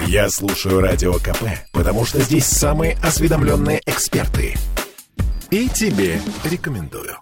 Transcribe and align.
Я 0.00 0.28
слушаю 0.28 0.80
Радио 0.80 1.14
КП, 1.14 1.44
потому 1.72 2.04
что 2.04 2.20
здесь 2.20 2.46
самые 2.46 2.96
осведомленные 3.02 3.80
эксперты. 3.86 4.54
И 5.50 5.68
тебе 5.68 6.20
рекомендую. 6.44 7.16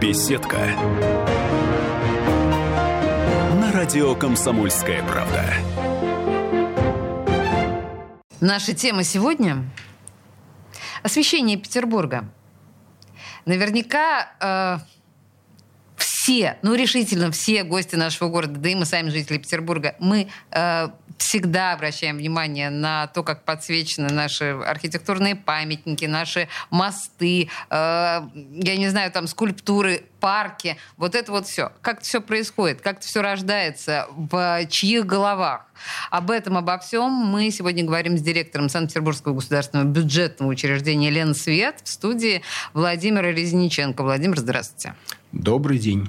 Беседка. 0.00 0.58
На 3.60 3.72
радио 3.72 4.14
«Комсомольская 4.14 5.02
правда». 5.04 5.44
Наша 8.40 8.74
тема 8.74 9.04
сегодня– 9.04 9.70
освещение 11.02 11.56
Петербурга. 11.56 12.28
Наверняка 13.44 14.32
э, 14.40 14.78
все, 16.22 16.58
ну 16.60 16.74
решительно 16.74 17.30
все 17.32 17.64
гости 17.64 17.96
нашего 17.96 18.28
города, 18.28 18.60
да 18.60 18.68
и 18.68 18.74
мы 18.74 18.84
сами 18.84 19.08
жители 19.08 19.38
Петербурга, 19.38 19.94
мы 20.00 20.28
э, 20.50 20.88
всегда 21.20 21.72
обращаем 21.72 22.16
внимание 22.16 22.70
на 22.70 23.06
то, 23.08 23.22
как 23.22 23.44
подсвечены 23.44 24.08
наши 24.08 24.44
архитектурные 24.66 25.36
памятники, 25.36 26.06
наши 26.06 26.48
мосты, 26.70 27.48
э, 27.68 27.68
я 27.70 28.76
не 28.76 28.88
знаю, 28.88 29.12
там 29.12 29.26
скульптуры, 29.26 30.04
парки, 30.18 30.76
вот 30.96 31.14
это 31.14 31.30
вот 31.30 31.46
все. 31.46 31.72
Как 31.82 31.98
это 31.98 32.04
все 32.04 32.20
происходит, 32.20 32.80
как 32.80 32.98
это 32.98 33.06
все 33.06 33.22
рождается, 33.22 34.06
в 34.10 34.66
чьих 34.68 35.06
головах. 35.06 35.66
Об 36.10 36.30
этом, 36.30 36.56
обо 36.56 36.78
всем 36.78 37.10
мы 37.10 37.50
сегодня 37.50 37.84
говорим 37.84 38.18
с 38.18 38.22
директором 38.22 38.68
Санкт-Петербургского 38.68 39.34
государственного 39.34 39.86
бюджетного 39.86 40.50
учреждения 40.50 41.10
«Лен 41.10 41.34
Свет» 41.34 41.80
в 41.84 41.88
студии 41.88 42.42
Владимира 42.74 43.30
Резниченко. 43.30 44.02
Владимир, 44.02 44.38
здравствуйте. 44.38 44.94
Добрый 45.32 45.78
день. 45.78 46.08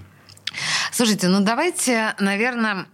Слушайте, 0.94 1.30
ну 1.30 1.40
давайте, 1.40 2.16
наверное, 2.20 2.86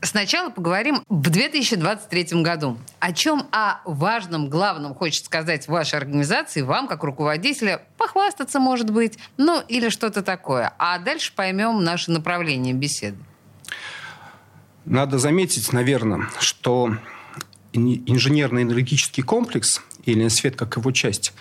сначала 0.00 0.48
поговорим 0.48 1.02
в 1.10 1.28
2023 1.28 2.42
году. 2.42 2.78
О 2.98 3.12
чем, 3.12 3.46
о 3.52 3.80
важном, 3.84 4.48
главном 4.48 4.94
хочет 4.94 5.26
сказать 5.26 5.68
вашей 5.68 5.98
организации, 5.98 6.62
вам, 6.62 6.88
как 6.88 7.04
руководителя, 7.04 7.82
похвастаться, 7.98 8.58
может 8.58 8.90
быть, 8.90 9.18
ну 9.36 9.60
или 9.68 9.90
что-то 9.90 10.22
такое. 10.22 10.72
А 10.78 10.98
дальше 10.98 11.34
поймем 11.36 11.84
наше 11.84 12.10
направление 12.10 12.72
беседы. 12.72 13.18
Надо 14.86 15.18
заметить, 15.18 15.74
наверное, 15.74 16.30
что 16.40 16.96
инженерно-энергетический 17.74 19.22
комплекс 19.22 19.82
или 20.06 20.28
свет 20.28 20.56
как 20.56 20.76
его 20.76 20.90
часть, 20.92 21.34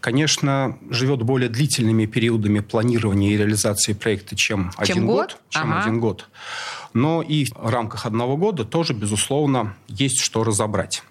конечно, 0.00 0.78
живет 0.90 1.22
более 1.22 1.48
длительными 1.48 2.06
периодами 2.06 2.60
планирования 2.60 3.30
и 3.30 3.36
реализации 3.36 3.92
проекта, 3.94 4.36
чем, 4.36 4.70
чем 4.70 4.82
один 4.82 5.06
год, 5.06 5.16
год 5.16 5.38
чем 5.48 5.72
ага. 5.72 5.82
один 5.82 6.00
год. 6.00 6.28
Но 6.92 7.22
и 7.22 7.46
в 7.46 7.68
рамках 7.70 8.06
одного 8.06 8.36
года 8.36 8.64
тоже, 8.64 8.92
безусловно, 8.92 9.74
есть 9.88 10.20
что 10.20 10.44
разобрать. 10.44 11.02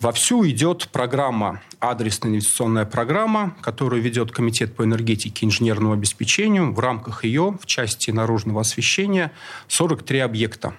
Вовсю 0.00 0.48
идет 0.48 0.88
программа, 0.92 1.60
адресная 1.80 2.30
инвестиционная 2.30 2.84
программа, 2.84 3.56
которую 3.60 4.00
ведет 4.00 4.30
Комитет 4.30 4.76
по 4.76 4.84
энергетике 4.84 5.44
и 5.44 5.48
инженерному 5.48 5.92
обеспечению. 5.92 6.72
В 6.72 6.78
рамках 6.78 7.24
ее, 7.24 7.58
в 7.60 7.66
части 7.66 8.12
наружного 8.12 8.60
освещения, 8.60 9.32
43 9.66 10.20
объекта. 10.20 10.74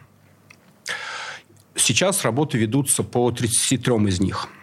Сейчас 1.76 2.24
работы 2.24 2.58
ведутся 2.58 3.04
по 3.04 3.30
33 3.32 3.94
из 4.08 4.22
них– 4.22 4.48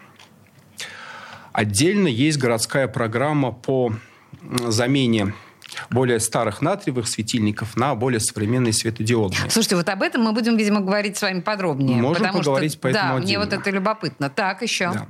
Отдельно 1.57 2.09
есть 2.09 2.37
городская 2.37 2.87
программа 2.87 3.51
по 3.51 3.95
замене 4.67 5.33
более 5.89 6.21
старых 6.21 6.61
натриевых 6.61 7.09
светильников 7.09 7.79
на 7.79 7.95
более 7.95 8.21
современные 8.21 8.75
светодиодные. 8.75 9.49
Слушайте, 9.49 9.77
вот 9.77 9.89
об 9.89 10.03
этом 10.03 10.23
мы 10.23 10.33
будем, 10.33 10.59
видимо, 10.59 10.81
говорить 10.81 11.17
с 11.17 11.23
вами 11.23 11.41
подробнее. 11.41 11.97
Можем 12.03 12.31
поговорить 12.31 12.73
что, 12.73 12.81
по 12.83 12.89
этому 12.89 13.03
Да, 13.03 13.15
отдельно. 13.15 13.25
мне 13.25 13.39
вот 13.39 13.59
это 13.59 13.71
любопытно. 13.71 14.29
Так, 14.29 14.61
еще. 14.61 14.93
Да. 14.93 15.07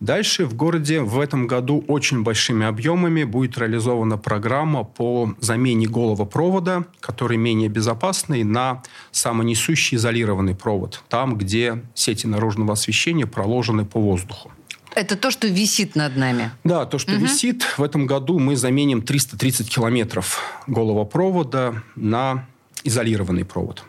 Дальше 0.00 0.46
в 0.46 0.54
городе 0.54 1.02
в 1.02 1.20
этом 1.20 1.46
году 1.46 1.84
очень 1.86 2.22
большими 2.22 2.64
объемами 2.64 3.24
будет 3.24 3.58
реализована 3.58 4.16
программа 4.16 4.84
по 4.84 5.34
замене 5.40 5.88
голого 5.88 6.24
провода, 6.24 6.86
который 7.00 7.36
менее 7.36 7.68
безопасный, 7.68 8.44
на 8.44 8.82
самонесущий 9.10 9.98
изолированный 9.98 10.54
провод, 10.54 11.04
там, 11.10 11.36
где 11.36 11.82
сети 11.92 12.26
наружного 12.26 12.72
освещения 12.72 13.26
проложены 13.26 13.84
по 13.84 14.00
воздуху. 14.00 14.50
Это 14.94 15.16
то, 15.16 15.30
что 15.30 15.46
висит 15.46 15.96
над 15.96 16.16
нами. 16.16 16.50
Да, 16.64 16.86
то, 16.86 16.98
что 16.98 17.12
угу. 17.12 17.22
висит. 17.22 17.62
В 17.76 17.82
этом 17.82 18.06
году 18.06 18.38
мы 18.38 18.56
заменим 18.56 19.02
330 19.02 19.68
километров 19.68 20.40
голого 20.66 21.04
провода 21.04 21.82
на 21.96 22.46
изолированный 22.84 23.44
провод. 23.44 23.84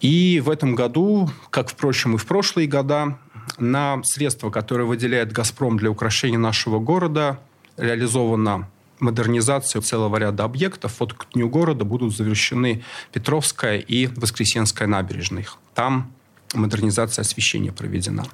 И 0.00 0.42
в 0.44 0.50
этом 0.50 0.74
году, 0.74 1.30
как, 1.50 1.70
впрочем, 1.70 2.14
и 2.14 2.18
в 2.18 2.26
прошлые 2.26 2.66
года, 2.66 3.18
на 3.58 4.00
средства, 4.04 4.50
которые 4.50 4.86
выделяет 4.86 5.32
«Газпром» 5.32 5.78
для 5.78 5.90
украшения 5.90 6.38
нашего 6.38 6.78
города, 6.78 7.38
реализована 7.76 8.68
модернизация 8.98 9.82
целого 9.82 10.16
ряда 10.16 10.44
объектов. 10.44 10.94
Вот 10.98 11.14
к 11.14 11.26
Дню 11.34 11.48
города 11.48 11.84
будут 11.84 12.16
завершены 12.16 12.82
Петровская 13.12 13.78
и 13.78 14.06
Воскресенская 14.06 14.86
набережных. 14.88 15.58
Там 15.74 16.12
модернизация 16.54 17.22
освещения 17.22 17.72
проведена. 17.72 18.26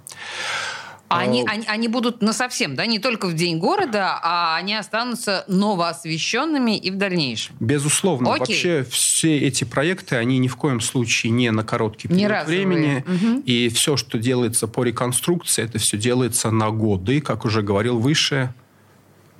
А 1.08 1.20
они, 1.20 1.44
они, 1.46 1.64
они 1.66 1.88
будут 1.88 2.20
на 2.20 2.32
совсем, 2.32 2.76
да, 2.76 2.84
не 2.84 2.98
только 2.98 3.26
в 3.26 3.34
день 3.34 3.58
города, 3.58 4.18
а 4.22 4.56
они 4.56 4.74
останутся 4.74 5.44
новоосвещенными 5.48 6.76
и 6.76 6.90
в 6.90 6.96
дальнейшем. 6.96 7.56
Безусловно. 7.60 8.34
Окей. 8.34 8.56
Вообще 8.56 8.86
все 8.90 9.38
эти 9.38 9.64
проекты, 9.64 10.16
они 10.16 10.38
ни 10.38 10.48
в 10.48 10.56
коем 10.56 10.80
случае 10.80 11.32
не 11.32 11.50
на 11.50 11.64
короткий 11.64 12.08
период 12.08 12.30
не 12.30 12.44
времени. 12.44 13.04
Угу. 13.06 13.42
И 13.46 13.70
все, 13.70 13.96
что 13.96 14.18
делается 14.18 14.68
по 14.68 14.84
реконструкции, 14.84 15.64
это 15.64 15.78
все 15.78 15.96
делается 15.96 16.50
на 16.50 16.70
годы, 16.70 17.20
как 17.20 17.46
уже 17.46 17.62
говорил 17.62 17.98
выше, 17.98 18.52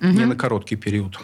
угу. 0.01 0.09
не 0.09 0.25
на 0.25 0.37
короткий 0.37 0.77
период. 0.77 1.19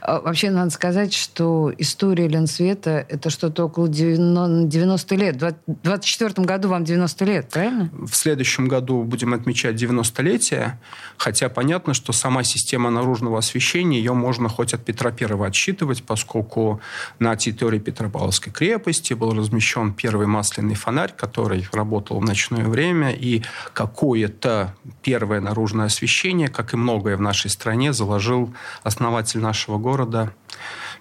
А, 0.00 0.20
вообще, 0.20 0.50
надо 0.50 0.70
сказать, 0.70 1.12
что 1.12 1.72
история 1.78 2.28
Ленсвета– 2.28 3.04
это 3.08 3.30
что-то 3.30 3.64
около 3.64 3.88
90 3.88 5.14
лет. 5.16 5.36
В 5.36 5.38
2024 5.38 6.46
году 6.46 6.68
вам 6.68 6.84
90 6.84 7.24
лет, 7.24 7.48
правильно? 7.50 7.90
В 7.92 8.14
следующем 8.14 8.68
году 8.68 9.02
будем 9.02 9.34
отмечать 9.34 9.80
90-летие, 9.82 10.72
хотя 11.16 11.48
понятно, 11.48 11.94
что 11.94 12.12
сама 12.12 12.42
система 12.44 12.90
наружного 12.90 13.38
освещения, 13.38 13.98
ее 13.98 14.12
можно 14.12 14.48
хоть 14.48 14.74
от 14.74 14.84
Петра 14.84 15.10
Первого 15.10 15.46
отсчитывать, 15.46 16.02
поскольку 16.04 16.80
на 17.18 17.36
территории 17.36 17.78
Петропавловской 17.78 18.52
крепости 18.52 19.14
был 19.14 19.32
размещен 19.34 19.92
первый 19.92 20.26
масляный 20.26 20.74
фонарь, 20.74 21.12
который 21.16 21.66
работал 21.72 22.20
в 22.20 22.24
ночное 22.24 22.64
время, 22.64 23.12
и 23.12 23.42
какое-то 23.72 24.74
первое 25.02 25.40
наружное 25.40 25.86
освещение, 25.86 26.48
как 26.48 26.74
и 26.74 26.76
многое 26.76 27.16
в 27.16 27.20
нашей 27.20 27.50
стране, 27.50 27.92
заложил 27.92 28.54
основатель 28.82 29.40
нашего 29.40 29.65
нашего 29.66 29.78
города 29.78 30.32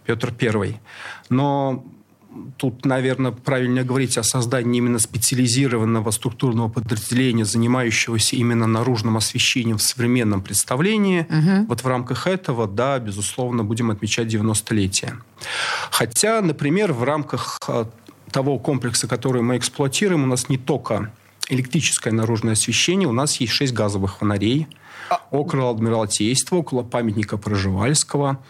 Петр 0.06 0.34
I. 0.42 0.80
Но 1.30 1.84
тут, 2.58 2.86
наверное, 2.86 3.32
правильно 3.32 3.84
говорить 3.84 4.18
о 4.18 4.24
создании 4.24 4.78
именно 4.78 5.00
специализированного 5.00 6.12
структурного 6.12 6.70
подразделения, 6.70 7.46
занимающегося 7.46 8.36
именно 8.36 8.68
наружным 8.68 9.18
освещением 9.18 9.78
в 9.78 9.82
современном 9.82 10.42
представлении. 10.42 11.22
Угу. 11.22 11.68
Вот 11.68 11.84
в 11.84 11.88
рамках 11.88 12.28
этого, 12.28 12.68
да, 12.68 13.00
безусловно, 13.00 13.64
будем 13.64 13.92
отмечать 13.92 14.34
90-летие. 14.34 15.14
Хотя, 15.92 16.42
например, 16.42 16.94
в 16.94 17.04
рамках 17.04 17.60
э, 17.68 17.86
того 18.32 18.60
комплекса, 18.60 19.08
который 19.08 19.42
мы 19.42 19.58
эксплуатируем, 19.58 20.24
у 20.24 20.28
нас 20.28 20.50
не 20.50 20.58
только 20.58 21.12
электрическое 21.50 22.14
наружное 22.14 22.54
освещение, 22.54 23.08
у 23.08 23.14
нас 23.14 23.36
есть 23.38 23.54
шесть 23.54 23.74
газовых 23.74 24.18
фонарей– 24.18 24.68
около 25.32 25.72
Адмиралтейства, 25.72 26.58
около 26.58 26.84
памятника 26.84 27.38
Проживальского, 27.38 28.44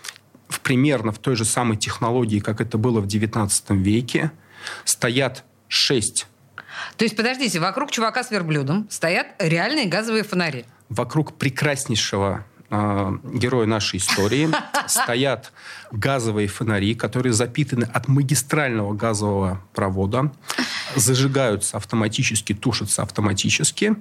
в, 0.47 0.59
примерно 0.61 1.11
в 1.11 1.19
той 1.19 1.35
же 1.35 1.45
самой 1.45 1.77
технологии, 1.77 2.39
как 2.39 2.61
это 2.61 2.77
было 2.77 2.99
в 3.01 3.07
XIX 3.07 3.49
веке, 3.77 4.31
стоят 4.83 5.43
шесть. 5.67 6.27
То 6.97 7.05
есть, 7.05 7.15
подождите, 7.15 7.59
вокруг 7.59 7.91
чувака 7.91 8.23
с 8.23 8.31
верблюдом 8.31 8.87
стоят 8.89 9.27
реальные 9.39 9.85
газовые 9.85 10.23
фонари? 10.23 10.65
Вокруг 10.89 11.37
прекраснейшего 11.37 12.45
э, 12.69 13.17
героя 13.33 13.65
нашей 13.65 13.97
истории. 13.97 14.49
Стоят 14.87 15.51
газовые 15.91 16.47
фонари, 16.47 16.95
которые 16.95 17.33
запитаны 17.33 17.85
от 17.85 18.07
магистрального 18.07 18.93
газового 18.93 19.61
провода, 19.73 20.31
зажигаются 20.95 21.77
автоматически, 21.77 22.53
тушатся 22.53 23.01
автоматически, 23.03 23.95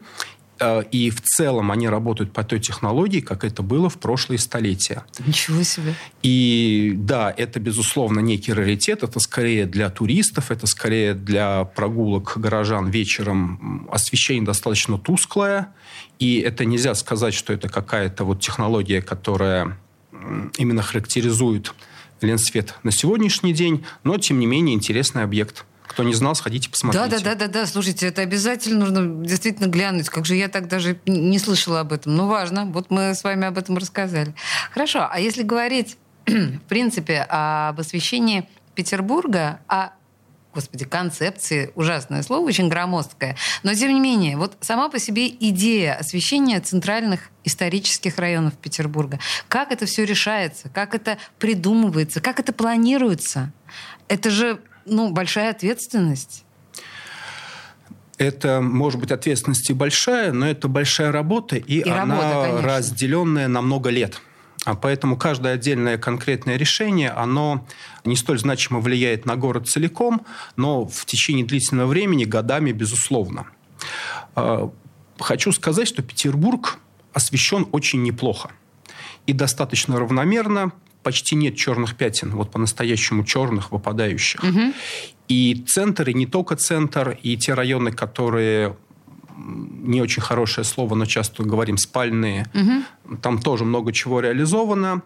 и 0.60 1.10
в 1.10 1.20
целом 1.22 1.70
они 1.70 1.88
работают 1.88 2.32
по 2.32 2.44
той 2.44 2.60
технологии, 2.60 3.20
как 3.20 3.44
это 3.44 3.62
было 3.62 3.88
в 3.88 3.98
прошлые 3.98 4.38
столетия. 4.38 5.04
Ничего 5.26 5.62
себе. 5.62 5.94
И 6.22 6.92
да, 6.96 7.34
это, 7.36 7.58
безусловно, 7.60 8.20
некий 8.20 8.52
раритет. 8.52 9.02
Это 9.02 9.18
скорее 9.20 9.66
для 9.66 9.90
туристов, 9.90 10.50
это 10.50 10.66
скорее 10.66 11.14
для 11.14 11.64
прогулок 11.64 12.34
горожан 12.36 12.88
вечером. 12.88 13.88
Освещение 13.90 14.44
достаточно 14.44 14.98
тусклое. 14.98 15.68
И 16.18 16.38
это 16.38 16.64
нельзя 16.64 16.94
сказать, 16.94 17.34
что 17.34 17.52
это 17.52 17.68
какая-то 17.68 18.24
вот 18.24 18.40
технология, 18.40 19.02
которая 19.02 19.76
именно 20.56 20.82
характеризует 20.82 21.74
Ленсвет 22.20 22.74
на 22.82 22.90
сегодняшний 22.90 23.52
день, 23.52 23.84
но, 24.02 24.16
тем 24.18 24.38
не 24.38 24.46
менее, 24.46 24.74
интересный 24.74 25.22
объект. 25.22 25.66
Кто 25.94 26.02
не 26.02 26.12
знал, 26.12 26.34
сходите 26.34 26.68
посмотрите. 26.68 27.06
Да, 27.08 27.18
да, 27.18 27.22
да, 27.22 27.34
да, 27.34 27.46
да. 27.46 27.66
Слушайте, 27.66 28.08
это 28.08 28.22
обязательно 28.22 28.86
нужно 28.86 29.24
действительно 29.24 29.68
глянуть. 29.68 30.08
Как 30.08 30.26
же 30.26 30.34
я 30.34 30.48
так 30.48 30.66
даже 30.66 30.98
не 31.06 31.38
слышала 31.38 31.80
об 31.80 31.92
этом. 31.92 32.16
Ну, 32.16 32.26
важно. 32.26 32.64
Вот 32.66 32.90
мы 32.90 33.14
с 33.14 33.22
вами 33.22 33.46
об 33.46 33.56
этом 33.56 33.76
рассказали. 33.78 34.34
Хорошо. 34.72 35.06
А 35.08 35.20
если 35.20 35.44
говорить, 35.44 35.96
в 36.26 36.58
принципе, 36.68 37.20
об 37.28 37.78
освещении 37.78 38.48
Петербурга, 38.74 39.60
о 39.68 39.90
господи, 40.52 40.84
концепции, 40.84 41.70
ужасное 41.76 42.22
слово, 42.22 42.46
очень 42.46 42.68
громоздкое. 42.68 43.36
Но, 43.62 43.72
тем 43.74 43.92
не 43.92 44.00
менее, 44.00 44.36
вот 44.36 44.56
сама 44.60 44.88
по 44.88 44.98
себе 44.98 45.28
идея 45.28 45.94
освещения 45.94 46.60
центральных 46.60 47.30
исторических 47.44 48.18
районов 48.18 48.54
Петербурга, 48.54 49.20
как 49.48 49.70
это 49.70 49.86
все 49.86 50.04
решается, 50.04 50.68
как 50.70 50.94
это 50.94 51.18
придумывается, 51.38 52.20
как 52.20 52.40
это 52.40 52.52
планируется, 52.52 53.52
это 54.08 54.30
же 54.30 54.60
ну, 54.86 55.12
большая 55.12 55.50
ответственность. 55.50 56.44
Это, 58.16 58.60
может 58.60 59.00
быть, 59.00 59.10
ответственность 59.10 59.68
и 59.70 59.72
большая, 59.72 60.32
но 60.32 60.46
это 60.46 60.68
большая 60.68 61.10
работа, 61.10 61.56
и, 61.56 61.80
и 61.80 61.88
она 61.88 62.44
работа, 62.44 62.66
разделенная 62.66 63.48
на 63.48 63.60
много 63.60 63.90
лет. 63.90 64.20
А 64.64 64.74
поэтому 64.74 65.16
каждое 65.16 65.54
отдельное 65.54 65.98
конкретное 65.98 66.56
решение, 66.56 67.10
оно 67.10 67.66
не 68.04 68.16
столь 68.16 68.38
значимо 68.38 68.80
влияет 68.80 69.26
на 69.26 69.36
город 69.36 69.68
целиком, 69.68 70.24
но 70.56 70.86
в 70.86 71.04
течение 71.04 71.44
длительного 71.44 71.88
времени, 71.88 72.24
годами, 72.24 72.72
безусловно. 72.72 73.46
А, 74.34 74.70
хочу 75.18 75.52
сказать, 75.52 75.86
что 75.86 76.02
Петербург 76.02 76.78
освещен 77.12 77.66
очень 77.72 78.02
неплохо 78.02 78.52
и 79.26 79.32
достаточно 79.32 79.98
равномерно. 79.98 80.72
Почти 81.04 81.36
нет 81.36 81.54
черных 81.54 81.96
пятен, 81.96 82.30
вот 82.30 82.50
по-настоящему 82.50 83.24
черных, 83.24 83.70
выпадающих. 83.70 84.42
Угу. 84.42 84.72
И 85.28 85.64
центр, 85.68 86.08
и 86.10 86.14
не 86.14 86.26
только 86.26 86.56
центр, 86.56 87.16
и 87.22 87.36
те 87.36 87.54
районы, 87.54 87.92
которые 87.92 88.76
не 89.36 90.00
очень 90.00 90.22
хорошее 90.22 90.64
слово, 90.64 90.94
но 90.94 91.06
часто 91.06 91.42
говорим 91.44 91.76
спальные. 91.76 92.46
Угу. 92.54 93.16
Там 93.18 93.40
тоже 93.40 93.64
много 93.64 93.92
чего 93.92 94.20
реализовано. 94.20 95.02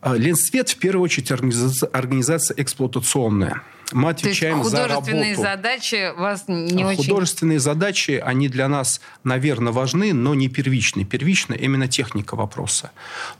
А, 0.00 0.14
Ленсвет, 0.14 0.70
в 0.70 0.78
первую 0.78 1.04
очередь, 1.04 1.30
организация 1.30 2.54
эксплуатационная. 2.56 3.62
Мы 3.92 4.10
отвечаем 4.10 4.62
художественные 4.62 5.34
за 5.34 5.42
работу. 5.44 5.62
задачи 5.62 6.12
вас 6.14 6.44
не 6.46 6.82
а, 6.82 6.88
очень... 6.88 7.04
Художественные 7.04 7.58
задачи, 7.58 8.22
они 8.22 8.48
для 8.48 8.68
нас, 8.68 9.00
наверное, 9.24 9.72
важны, 9.72 10.12
но 10.12 10.34
не 10.34 10.48
первичны. 10.48 11.04
Первично 11.04 11.54
именно 11.54 11.88
техника 11.88 12.36
вопроса. 12.36 12.90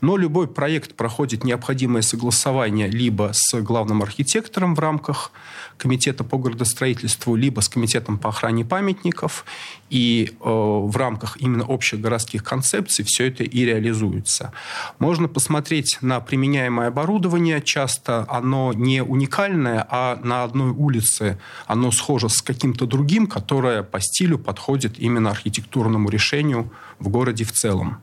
Но 0.01 0.17
любой 0.17 0.47
проект 0.47 0.95
проходит 0.95 1.43
необходимое 1.43 2.01
согласование 2.01 2.87
либо 2.87 3.29
с 3.33 3.61
главным 3.61 4.01
архитектором 4.01 4.73
в 4.73 4.79
рамках 4.79 5.31
комитета 5.77 6.23
по 6.23 6.37
градостроительству, 6.37 7.35
либо 7.35 7.61
с 7.61 7.69
комитетом 7.69 8.17
по 8.17 8.29
охране 8.29 8.65
памятников. 8.65 9.45
И 9.91 10.31
э, 10.31 10.35
в 10.43 10.95
рамках 10.97 11.37
именно 11.39 11.65
общих 11.65 12.01
городских 12.01 12.43
концепций 12.43 13.05
все 13.05 13.27
это 13.27 13.43
и 13.43 13.65
реализуется. 13.65 14.51
Можно 14.97 15.27
посмотреть 15.27 15.99
на 16.01 16.19
применяемое 16.19 16.87
оборудование. 16.87 17.61
Часто 17.61 18.25
оно 18.29 18.73
не 18.73 19.03
уникальное, 19.03 19.85
а 19.89 20.19
на 20.23 20.38
одной 20.43 20.71
улице 20.71 21.39
оно 21.67 21.91
схоже 21.91 22.29
с 22.29 22.41
каким-то 22.41 22.85
другим, 22.85 23.27
которое 23.27 23.83
по 23.83 23.99
стилю 23.99 24.37
подходит 24.39 24.99
именно 24.99 25.31
архитектурному 25.31 26.09
решению 26.09 26.71
в 26.99 27.09
городе 27.09 27.43
в 27.43 27.51
целом. 27.51 28.01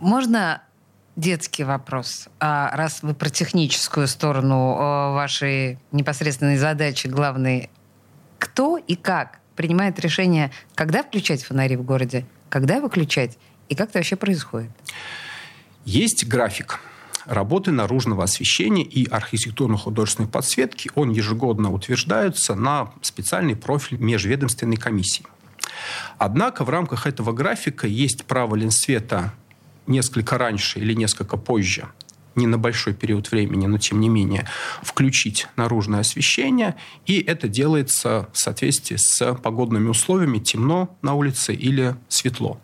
Можно 0.00 0.62
детский 1.16 1.64
вопрос. 1.64 2.28
А 2.40 2.70
раз 2.76 3.02
вы 3.02 3.14
про 3.14 3.30
техническую 3.30 4.08
сторону 4.08 4.74
вашей 5.14 5.78
непосредственной 5.92 6.56
задачи 6.56 7.06
главной, 7.06 7.70
кто 8.38 8.76
и 8.76 8.96
как 8.96 9.38
принимает 9.56 10.00
решение, 10.00 10.50
когда 10.74 11.02
включать 11.02 11.44
фонари 11.44 11.76
в 11.76 11.82
городе, 11.82 12.26
когда 12.48 12.80
выключать, 12.80 13.38
и 13.68 13.74
как 13.74 13.90
это 13.90 13.98
вообще 13.98 14.16
происходит? 14.16 14.70
Есть 15.84 16.26
график 16.26 16.80
работы 17.26 17.70
наружного 17.70 18.24
освещения 18.24 18.84
и 18.84 19.06
архитектурно-художественной 19.06 20.28
подсветки. 20.28 20.90
Он 20.94 21.10
ежегодно 21.10 21.72
утверждается 21.72 22.54
на 22.54 22.92
специальный 23.02 23.56
профиль 23.56 23.98
межведомственной 23.98 24.76
комиссии. 24.76 25.26
Однако 26.18 26.64
в 26.64 26.70
рамках 26.70 27.06
этого 27.06 27.32
графика 27.32 27.86
есть 27.86 28.24
право 28.24 28.54
Ленсвета 28.54 29.34
несколько 29.86 30.38
раньше 30.38 30.78
или 30.78 30.94
несколько 30.94 31.36
позже 31.36 31.88
не 32.36 32.46
на 32.46 32.58
большой 32.58 32.94
период 32.94 33.30
времени, 33.30 33.66
но 33.66 33.78
тем 33.78 34.00
не 34.00 34.08
менее, 34.08 34.48
включить 34.82 35.46
наружное 35.56 36.00
освещение, 36.00 36.74
и 37.06 37.20
это 37.20 37.48
делается 37.48 38.28
в 38.32 38.38
соответствии 38.38 38.96
с 38.96 39.34
погодными 39.34 39.88
условиями, 39.88 40.38
темно 40.38 40.96
на 41.02 41.14
улице 41.14 41.54
или 41.54 41.94
светло. 42.08 42.60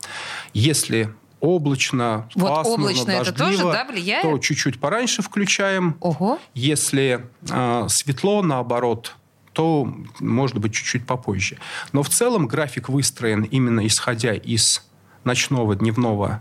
Если 0.54 1.10
облачно, 1.40 2.28
вот 2.34 2.48
пасмурно, 2.48 2.84
облачно 2.84 3.06
дождливо, 3.06 3.22
это 3.22 3.32
тоже, 3.32 3.62
да, 3.62 3.84
влияет? 3.84 4.22
то 4.22 4.38
чуть-чуть 4.38 4.78
пораньше 4.78 5.22
включаем. 5.22 5.96
Ого. 6.00 6.38
Если 6.54 7.26
э, 7.48 7.86
светло, 7.88 8.42
наоборот, 8.42 9.16
то 9.52 9.92
может 10.20 10.58
быть 10.58 10.74
чуть-чуть 10.74 11.06
попозже. 11.06 11.58
Но 11.92 12.02
в 12.02 12.08
целом 12.08 12.46
график 12.46 12.88
выстроен 12.88 13.42
именно 13.42 13.86
исходя 13.86 14.34
из 14.34 14.82
ночного, 15.24 15.74
дневного 15.76 16.40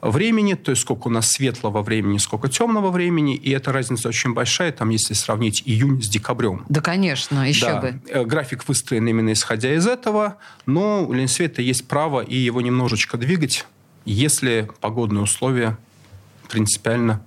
времени, 0.00 0.54
то 0.54 0.70
есть 0.70 0.82
сколько 0.82 1.08
у 1.08 1.10
нас 1.10 1.30
светлого 1.30 1.82
времени, 1.82 2.18
сколько 2.18 2.48
темного 2.48 2.90
времени, 2.90 3.36
и 3.36 3.50
эта 3.50 3.72
разница 3.72 4.08
очень 4.08 4.34
большая, 4.34 4.72
там, 4.72 4.90
если 4.90 5.14
сравнить 5.14 5.62
июнь 5.64 6.02
с 6.02 6.08
декабрем. 6.08 6.64
Да, 6.68 6.80
конечно, 6.80 7.48
еще 7.48 7.66
да. 7.66 7.80
бы. 7.80 8.00
Э, 8.08 8.24
график 8.24 8.66
выстроен 8.66 9.06
именно 9.06 9.32
исходя 9.32 9.72
из 9.74 9.86
этого, 9.86 10.38
но 10.66 11.04
у 11.04 11.12
Ленсвета 11.12 11.62
есть 11.62 11.86
право 11.86 12.20
и 12.20 12.36
его 12.36 12.60
немножечко 12.60 13.16
двигать, 13.16 13.64
если 14.04 14.70
погодные 14.80 15.22
условия 15.22 15.78
принципиально 16.48 17.24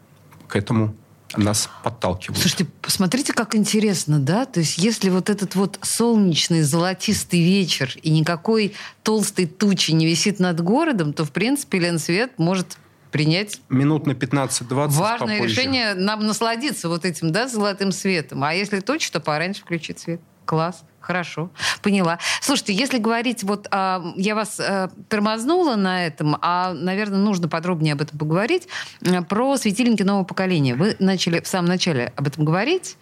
к 0.47 0.55
этому 0.55 0.95
нас 1.37 1.69
подталкивают. 1.83 2.39
Слушайте, 2.39 2.65
посмотрите, 2.81 3.33
как 3.33 3.55
интересно, 3.55 4.19
да? 4.19 4.45
То 4.45 4.61
есть 4.61 4.77
если 4.77 5.09
вот 5.09 5.29
этот 5.29 5.55
вот 5.55 5.79
солнечный 5.81 6.61
золотистый 6.61 7.41
вечер 7.43 7.93
и 8.01 8.09
никакой 8.09 8.73
толстой 9.03 9.45
тучи 9.45 9.91
не 9.91 10.05
висит 10.05 10.39
над 10.39 10.61
городом, 10.61 11.13
то, 11.13 11.25
в 11.25 11.31
принципе, 11.31 11.79
Ленсвет 11.79 12.37
может 12.37 12.77
принять... 13.11 13.61
Минут 13.69 14.07
на 14.07 14.11
15-20 14.11 14.89
Важное 14.89 15.37
попозже. 15.37 15.43
решение 15.43 15.93
нам 15.93 16.25
насладиться 16.25 16.89
вот 16.89 17.05
этим, 17.05 17.31
да, 17.31 17.47
золотым 17.47 17.91
светом. 17.91 18.43
А 18.43 18.53
если 18.53 18.79
туча, 18.79 19.11
то 19.11 19.19
пораньше 19.19 19.61
включить 19.61 19.99
свет. 19.99 20.21
Класс. 20.45 20.83
Хорошо, 21.05 21.51
поняла. 21.83 22.17
Слушайте, 22.41 22.73
если 22.73 22.97
говорить, 22.97 23.43
вот 23.43 23.67
а, 23.69 24.03
я 24.15 24.33
вас 24.33 24.59
а, 24.59 24.89
тормознула 25.07 25.75
на 25.75 26.07
этом, 26.07 26.35
а, 26.41 26.73
наверное, 26.73 27.19
нужно 27.19 27.47
подробнее 27.47 27.93
об 27.93 28.01
этом 28.01 28.17
поговорить, 28.17 28.67
а, 29.05 29.21
про 29.21 29.55
светильники 29.57 30.01
нового 30.01 30.23
поколения. 30.23 30.73
Вы 30.73 30.95
начали 30.97 31.41
в 31.41 31.47
самом 31.47 31.67
начале 31.67 32.11
об 32.15 32.25
этом 32.25 32.43
говорить. 32.43 32.97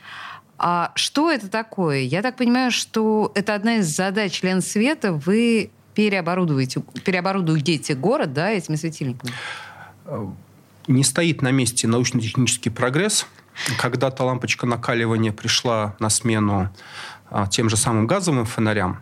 А 0.58 0.92
что 0.96 1.32
это 1.32 1.50
такое? 1.50 2.00
Я 2.00 2.22
так 2.22 2.36
понимаю, 2.36 2.72
что 2.72 3.32
это 3.36 3.56
одна 3.56 3.78
из 3.78 3.88
задач 3.88 4.34
член 4.34 4.62
света. 4.62 5.14
Вы 5.14 5.72
переоборудуете, 5.96 6.82
переоборудуете 7.06 7.96
город 7.96 8.34
да, 8.34 8.50
этими 8.50 8.76
светильниками? 8.76 9.32
Не 10.88 11.04
стоит 11.04 11.42
на 11.42 11.52
месте 11.52 11.88
научно-технический 11.88 12.70
прогресс. 12.70 13.26
Когда-то 13.78 14.24
лампочка 14.24 14.66
накаливания 14.66 15.32
пришла 15.32 15.96
на 16.00 16.10
смену 16.10 16.74
а, 17.30 17.48
тем 17.48 17.70
же 17.70 17.78
самым 17.78 18.08
газовым 18.08 18.46
фонарям. 18.46 19.02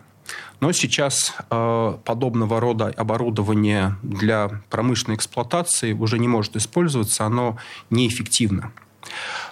Но 0.60 0.70
сейчас 0.70 1.34
э, 1.50 1.98
подобного 2.04 2.60
рода 2.60 2.94
оборудование 2.96 3.96
для 4.02 4.62
промышленной 4.70 5.16
эксплуатации 5.16 5.92
уже 5.92 6.20
не 6.20 6.28
может 6.28 6.54
использоваться, 6.54 7.24
оно 7.24 7.58
неэффективно. 7.90 8.72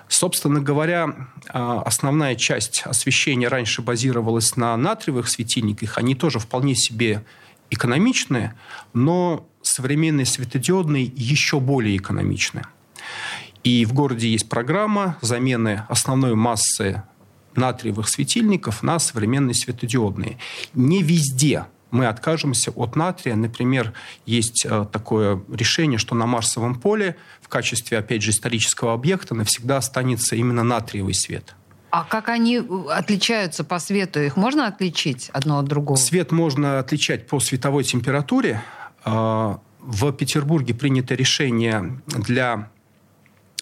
Собственно 0.06 0.60
говоря, 0.60 1.28
э, 1.52 1.82
основная 1.84 2.37
часть 2.37 2.82
освещения 2.84 3.49
раньше 3.49 3.82
базировалась 3.82 4.54
на 4.56 4.76
натриевых 4.76 5.28
светильниках. 5.28 5.99
Они 5.99 6.14
тоже 6.14 6.38
вполне 6.38 6.76
себе 6.76 7.25
экономичные, 7.70 8.54
но 8.92 9.49
современные 9.62 10.26
светодиодные 10.26 11.05
еще 11.05 11.61
более 11.61 11.97
экономичны. 11.97 12.62
И 13.62 13.85
в 13.85 13.93
городе 13.93 14.29
есть 14.29 14.49
программа 14.49 15.19
замены 15.21 15.85
основной 15.88 16.35
массы 16.35 17.02
натриевых 17.55 18.09
светильников 18.09 18.83
на 18.83 18.99
современные 18.99 19.55
светодиодные. 19.55 20.38
Не 20.75 21.02
везде 21.02 21.67
мы 21.90 22.07
откажемся 22.07 22.71
от 22.71 22.97
натрия. 22.97 23.35
Например, 23.35 23.93
есть 24.26 24.64
э, 24.64 24.87
такое 24.90 25.43
решение, 25.52 25.99
что 25.99 26.14
на 26.14 26.26
Марсовом 26.26 26.79
поле 26.79 27.17
в 27.40 27.49
качестве, 27.49 27.99
опять 27.99 28.23
же, 28.23 28.31
исторического 28.31 28.93
объекта 28.93 29.35
навсегда 29.35 29.79
останется 29.79 30.37
именно 30.37 30.62
натриевый 30.62 31.14
свет. 31.14 31.55
А 31.90 32.05
как 32.05 32.29
они 32.29 32.59
э, 32.59 32.62
отличаются 32.90 33.64
по 33.64 33.79
свету? 33.81 34.21
Их 34.21 34.37
можно 34.37 34.67
отличить 34.67 35.31
одно 35.33 35.59
от 35.59 35.67
другого? 35.67 35.97
Свет 35.97 36.31
можно 36.31 36.79
отличать 36.79 37.26
по 37.26 37.40
световой 37.40 37.85
температуре. 37.85 38.62
Э, 39.04 39.57
в 39.80 40.12
Петербурге 40.12 40.75
принято 40.75 41.14
решение 41.14 42.00
для 42.07 42.69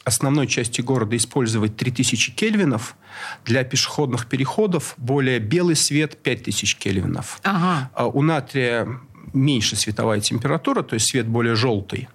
основной 0.04 0.46
части 0.46 0.80
города 0.80 1.16
использовать 1.16 1.76
3000 1.76 2.32
кельвинов, 2.32 2.96
для 3.44 3.62
пешеходных 3.62 4.26
переходов 4.26 4.94
более 4.96 5.38
белый 5.38 5.76
свет 5.76 6.16
5000 6.22 6.76
кельвинов. 6.76 7.38
Ага. 7.44 7.90
А 7.94 8.06
у 8.06 8.22
натрия 8.22 8.88
меньше 9.32 9.76
световая 9.76 10.20
температура, 10.20 10.82
то 10.82 10.94
есть 10.94 11.10
свет 11.10 11.26
более 11.26 11.54
желтый. 11.54 12.08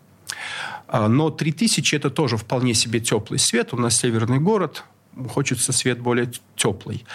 А, 0.88 1.08
но 1.08 1.30
3000 1.30 1.96
это 1.96 2.10
тоже 2.10 2.38
вполне 2.38 2.74
себе 2.74 3.00
теплый 3.00 3.38
свет. 3.38 3.74
У 3.74 3.78
нас 3.78 3.98
северный 3.98 4.40
город, 4.40 4.84
хочется 5.30 5.72
свет 5.72 6.00
более 6.00 6.30
теплый. 6.56 7.06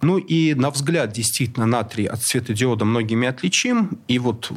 Ну 0.00 0.18
и 0.18 0.54
на 0.54 0.70
взгляд 0.70 1.12
действительно 1.12 1.66
натрий 1.66 2.06
от 2.06 2.22
светодиода 2.22 2.84
многими 2.84 3.28
отличим. 3.28 3.98
И 4.08 4.18
вот, 4.18 4.50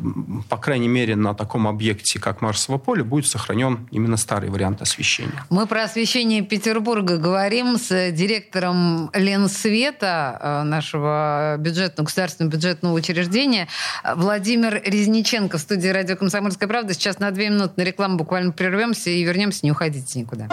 по 0.50 0.58
крайней 0.58 0.88
мере, 0.88 1.16
на 1.16 1.34
таком 1.34 1.68
объекте, 1.68 2.20
как 2.20 2.42
Марсово 2.42 2.78
поле, 2.78 3.04
будет 3.04 3.28
сохранен 3.28 3.88
именно 3.92 4.18
старый 4.18 4.50
вариант 4.50 4.82
освещения. 4.82 5.46
Мы 5.50 5.66
про 5.68 5.84
освещение 5.84 6.42
Петербурга 6.44 7.18
говорим 7.18 7.78
с 7.78 8.12
директором 8.12 9.10
Ленсвета 9.14 10.40
э, 10.42 10.64
нашего 10.64 11.56
бюджетного, 11.60 12.06
государственного 12.06 12.52
бюджетного 12.54 12.94
учреждения 12.94 13.68
Владимир 14.16 14.82
Резниченко 14.84 15.58
в 15.58 15.62
студии 15.62 15.88
радио 15.88 16.16
«Комсомольская 16.16 16.68
правда». 16.68 16.94
Сейчас 16.94 17.20
на 17.20 17.32
две 17.32 17.50
минуты 17.50 17.74
на 17.78 17.82
рекламу 17.84 18.18
буквально 18.18 18.52
прервемся 18.52 19.10
и 19.10 19.24
вернемся. 19.24 19.60
Не 19.64 19.72
уходите 19.72 20.20
никуда. 20.20 20.48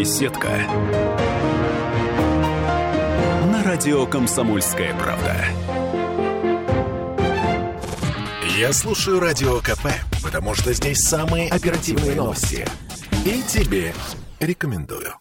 Беседка. 0.00 0.48
На 3.52 3.62
радио 3.62 4.06
«Комсомольская 4.06 4.94
правда». 4.94 5.36
Я 8.56 8.72
слушаю 8.72 9.20
Радио 9.20 9.58
КП, 9.58 9.88
потому 10.24 10.54
что 10.54 10.72
здесь 10.72 11.00
самые 11.00 11.50
оперативные 11.50 12.14
новости. 12.14 12.66
И 13.26 13.42
тебе 13.42 13.92
рекомендую. 14.38 15.16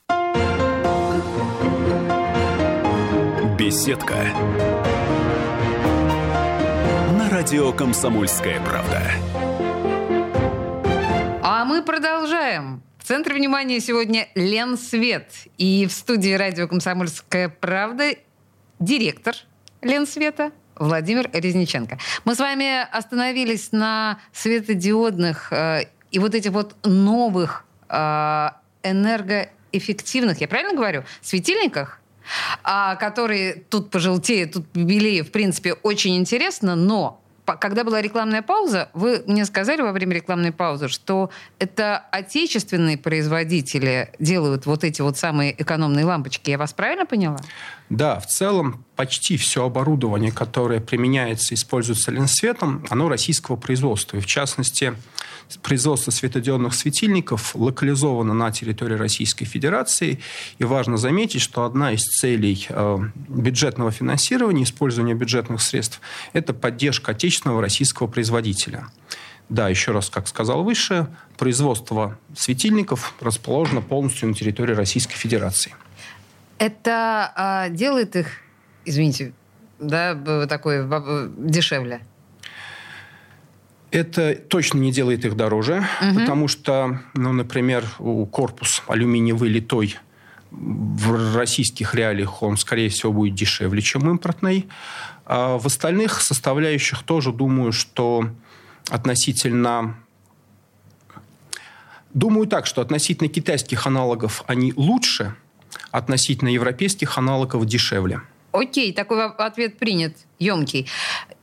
Беседка. 3.58 4.30
На 7.18 7.30
радио 7.30 7.74
«Комсомольская 7.74 8.62
правда». 8.62 9.02
А 11.44 11.66
мы 11.66 11.84
продолжаем 11.84 12.79
центре 13.10 13.34
внимания 13.34 13.80
сегодня 13.80 14.28
Лен 14.36 14.78
Свет. 14.78 15.32
И 15.58 15.88
в 15.88 15.92
студии 15.92 16.32
радио 16.34 16.68
«Комсомольская 16.68 17.50
правда» 17.50 18.14
директор 18.78 19.34
Лен 19.82 20.06
Света 20.06 20.52
Владимир 20.76 21.28
Резниченко. 21.34 21.98
Мы 22.24 22.36
с 22.36 22.38
вами 22.38 22.88
остановились 22.96 23.72
на 23.72 24.20
светодиодных 24.32 25.52
э, 25.52 25.86
и 26.12 26.20
вот 26.20 26.36
этих 26.36 26.52
вот 26.52 26.76
новых 26.86 27.66
э, 27.90 28.50
энергоэффективных, 28.84 30.40
я 30.40 30.48
правильно 30.48 30.76
говорю, 30.76 31.04
светильниках, 31.24 32.02
а, 32.62 32.96
которые 32.96 33.56
тут 33.56 33.90
пожелтеют, 33.90 34.54
тут 34.54 34.68
белее, 34.76 35.24
в 35.24 35.32
принципе, 35.32 35.74
очень 35.74 36.16
интересно, 36.16 36.76
но 36.76 37.24
когда 37.56 37.84
была 37.84 38.02
рекламная 38.02 38.42
пауза, 38.42 38.90
вы 38.94 39.24
мне 39.28 39.46
сказали 39.46 39.82
во 39.82 39.92
время 39.92 40.16
рекламной 40.16 40.52
паузы, 40.52 40.88
что 40.88 41.30
это 41.60 41.98
отечественные 42.12 42.98
производители 42.98 44.12
делают 44.20 44.66
вот 44.66 44.84
эти 44.84 45.02
вот 45.02 45.18
самые 45.18 45.60
экономные 45.62 46.06
лампочки. 46.06 46.50
Я 46.50 46.58
вас 46.58 46.74
правильно 46.74 47.06
поняла? 47.06 47.40
Да, 47.90 48.20
в 48.20 48.28
целом 48.28 48.86
почти 49.00 49.38
все 49.38 49.64
оборудование, 49.64 50.30
которое 50.30 50.82
применяется, 50.82 51.54
используется 51.54 52.12
Ленсветом, 52.12 52.86
оно 52.90 53.08
российского 53.08 53.56
производства. 53.56 54.18
И 54.18 54.20
в 54.20 54.26
частности, 54.26 54.94
производство 55.64 56.12
светодиодных 56.12 56.74
светильников 56.74 57.56
локализовано 57.56 58.34
на 58.34 58.52
территории 58.52 58.96
Российской 58.96 59.46
Федерации. 59.46 60.20
И 60.58 60.66
важно 60.66 60.98
заметить, 60.98 61.40
что 61.40 61.64
одна 61.64 61.94
из 61.94 62.02
целей 62.02 62.68
э, 62.68 62.98
бюджетного 63.30 63.92
финансирования, 63.92 64.64
использования 64.64 65.14
бюджетных 65.14 65.62
средств, 65.62 66.02
это 66.34 66.54
поддержка 66.54 67.12
отечественного 67.12 67.62
российского 67.62 68.08
производителя. 68.08 68.88
Да, 69.48 69.70
еще 69.70 69.94
раз, 69.94 70.10
как 70.10 70.28
сказал 70.28 70.66
выше, 70.66 71.08
производство 71.38 72.20
светильников 72.36 73.14
расположено 73.22 73.80
полностью 73.82 74.28
на 74.28 74.36
территории 74.36 74.74
Российской 74.74 75.16
Федерации. 75.16 75.74
Это 76.58 77.32
а, 77.34 77.70
делает 77.70 78.18
их, 78.18 78.28
извините, 78.90 79.34
да, 79.80 80.16
такой 80.48 80.88
дешевле? 81.38 82.02
Это 83.92 84.36
точно 84.36 84.80
не 84.80 84.92
делает 84.92 85.26
их 85.26 85.36
дороже, 85.36 85.84
угу. 86.02 86.20
потому 86.20 86.48
что, 86.48 87.00
ну, 87.16 87.32
например, 87.32 87.86
корпус 88.32 88.84
алюминиевый 88.88 89.50
литой 89.50 89.98
в 90.52 91.36
российских 91.36 91.96
реалиях 91.96 92.44
он, 92.44 92.58
скорее 92.58 92.90
всего, 92.90 93.12
будет 93.12 93.36
дешевле, 93.36 93.82
чем 93.82 94.10
импортный. 94.10 94.68
А 95.26 95.58
в 95.58 95.66
остальных 95.66 96.22
составляющих 96.22 97.04
тоже 97.04 97.32
думаю, 97.32 97.72
что 97.72 98.30
относительно... 98.90 99.96
Думаю 102.14 102.48
так, 102.48 102.66
что 102.66 102.82
относительно 102.82 103.30
китайских 103.30 103.86
аналогов 103.86 104.44
они 104.48 104.74
лучше, 104.76 105.36
относительно 105.92 106.50
европейских 106.50 107.18
аналогов 107.20 107.66
дешевле. 107.66 108.22
Окей, 108.52 108.94
такой 108.94 109.26
ответ 109.26 109.78
принят, 109.78 110.14
емкий. 110.40 110.88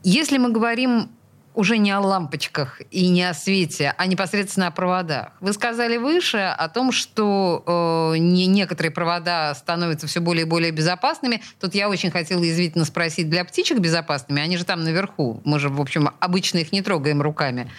Если 0.03 0.39
мы 0.39 0.51
говорим 0.51 1.11
уже 1.57 1.79
не 1.79 1.91
о 1.91 2.01
лампочках 2.01 2.83
и 2.91 3.09
не 3.09 3.25
о 3.25 3.33
свете, 3.33 3.95
а 3.97 4.07
непосредственно 4.07 4.67
о 4.69 4.71
проводах. 4.71 5.33
Вы 5.41 5.55
сказали 5.55 5.97
выше 5.97 6.37
о 6.37 6.69
том, 6.69 6.93
что 6.93 8.13
э, 8.15 8.19
не, 8.19 8.47
некоторые 8.47 8.93
провода 8.93 9.55
становятся 9.55 10.07
все 10.07 10.21
более 10.21 10.45
и 10.45 10.49
более 10.49 10.71
безопасными. 10.71 11.43
Тут 11.59 11.75
я 11.75 11.89
очень 11.89 12.11
хотела 12.11 12.43
язвительно 12.43 12.85
спросить, 12.85 13.31
для 13.31 13.43
птичек 13.45 13.79
безопасными? 13.79 14.43
Они 14.43 14.59
же 14.59 14.67
там 14.67 14.85
наверху. 14.85 15.41
Мы 15.45 15.59
же, 15.59 15.71
в 15.71 15.81
общем, 15.81 16.11
обычно 16.21 16.59
их 16.59 16.73
не 16.73 16.83
трогаем 16.83 17.23
руками. 17.23 17.71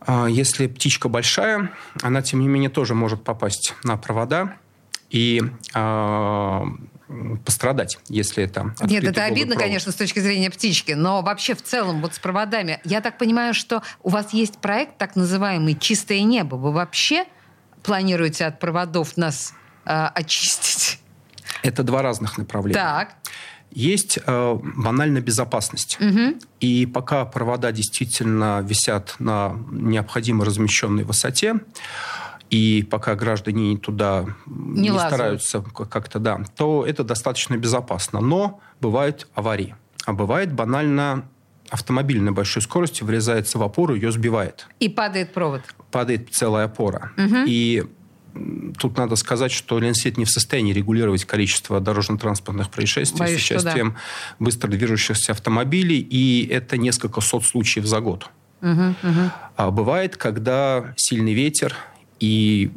А, 0.00 0.26
если 0.26 0.66
птичка 0.66 1.08
большая, 1.08 1.70
она, 2.02 2.20
тем 2.20 2.40
не 2.40 2.48
менее, 2.48 2.70
тоже 2.70 2.94
может 2.94 3.22
попасть 3.22 3.74
на 3.84 3.96
провода. 3.96 4.56
И 5.08 5.40
э, 5.72 6.62
пострадать, 7.44 7.98
если 8.08 8.44
это... 8.44 8.74
Нет, 8.82 9.04
это 9.04 9.24
обидно, 9.24 9.54
провод. 9.54 9.62
конечно, 9.62 9.92
с 9.92 9.94
точки 9.94 10.18
зрения 10.18 10.50
птички, 10.50 10.92
но 10.92 11.22
вообще 11.22 11.54
в 11.54 11.62
целом 11.62 12.00
вот 12.00 12.14
с 12.14 12.18
проводами. 12.18 12.80
Я 12.84 13.00
так 13.00 13.18
понимаю, 13.18 13.54
что 13.54 13.82
у 14.02 14.10
вас 14.10 14.32
есть 14.32 14.58
проект 14.58 14.98
так 14.98 15.14
называемый 15.14 15.76
«Чистое 15.78 16.22
небо». 16.22 16.56
Вы 16.56 16.72
вообще 16.72 17.24
планируете 17.82 18.46
от 18.46 18.58
проводов 18.58 19.16
нас 19.16 19.54
э, 19.84 19.90
очистить? 20.14 20.98
Это 21.62 21.84
два 21.84 22.02
разных 22.02 22.38
направления. 22.38 22.74
Так. 22.74 23.14
Есть 23.70 24.18
э, 24.24 24.58
банальная 24.76 25.20
безопасность. 25.20 25.98
Угу. 26.00 26.38
И 26.60 26.86
пока 26.86 27.24
провода 27.24 27.70
действительно 27.72 28.60
висят 28.62 29.16
на 29.18 29.56
необходимо 29.70 30.44
размещенной 30.44 31.04
высоте, 31.04 31.60
и 32.50 32.86
пока 32.88 33.14
граждане 33.14 33.76
туда 33.76 34.26
не, 34.46 34.90
не 34.90 34.98
стараются 34.98 35.60
как-то, 35.60 36.18
да, 36.18 36.40
то 36.56 36.84
это 36.86 37.04
достаточно 37.04 37.56
безопасно. 37.56 38.20
Но 38.20 38.60
бывают 38.80 39.28
аварии. 39.34 39.74
А 40.04 40.12
бывает 40.12 40.52
банально 40.52 41.28
автомобиль 41.70 42.20
на 42.20 42.32
большой 42.32 42.62
скорости 42.62 43.02
врезается 43.02 43.58
в 43.58 43.62
опору, 43.62 43.94
ее 43.94 44.12
сбивает. 44.12 44.68
И 44.78 44.88
падает 44.88 45.32
провод. 45.32 45.62
Падает 45.90 46.28
целая 46.30 46.66
опора. 46.66 47.12
Угу. 47.16 47.44
И 47.46 47.84
тут 48.78 48.96
надо 48.96 49.16
сказать, 49.16 49.50
что 49.50 49.78
Ленсет 49.78 50.16
не 50.16 50.24
в 50.24 50.30
состоянии 50.30 50.72
регулировать 50.72 51.24
количество 51.24 51.80
дорожно-транспортных 51.80 52.70
происшествий 52.70 53.18
Боюсь, 53.18 53.40
с 53.40 53.44
участием 53.44 53.90
да. 53.90 53.96
быстро 54.38 54.68
движущихся 54.68 55.32
автомобилей, 55.32 55.98
и 55.98 56.46
это 56.46 56.76
несколько 56.76 57.20
сот 57.20 57.44
случаев 57.44 57.86
за 57.86 58.00
год. 58.00 58.30
Угу, 58.62 58.70
угу. 58.70 59.30
А 59.56 59.70
бывает, 59.70 60.16
когда 60.16 60.94
сильный 60.96 61.34
ветер 61.34 61.74
и 62.20 62.70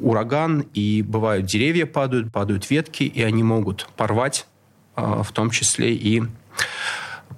ураган, 0.00 0.66
и 0.74 1.02
бывают 1.02 1.46
деревья 1.46 1.86
падают, 1.86 2.32
падают 2.32 2.68
ветки, 2.70 3.04
и 3.04 3.22
они 3.22 3.42
могут 3.42 3.88
порвать, 3.96 4.46
а, 4.94 5.22
в 5.22 5.32
том 5.32 5.50
числе 5.50 5.94
и 5.94 6.22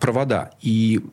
провода. 0.01 0.53
И 0.61 1.05